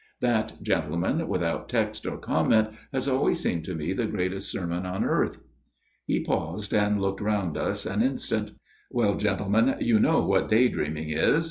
That, 0.19 0.53
gentlemen, 0.63 1.27
without 1.27 1.69
text 1.69 2.07
or 2.07 2.17
comment 2.17 2.69
has 2.91 3.07
always 3.07 3.39
seemed 3.39 3.63
to 3.65 3.75
me 3.75 3.93
the 3.93 4.07
greatest 4.07 4.51
sermon 4.51 4.83
on 4.83 5.03
earth." 5.03 5.37
He 6.07 6.23
paused, 6.23 6.73
and 6.73 6.99
looked 6.99 7.21
round 7.21 7.55
at 7.55 7.63
us 7.65 7.85
an 7.85 8.01
instant." 8.01 8.53
Well, 8.89 9.13
gentlemen, 9.15 9.75
you 9.79 9.99
know 9.99 10.25
what 10.25 10.47
day 10.47 10.69
dream 10.69 10.97
ing 10.97 11.09
is. 11.11 11.39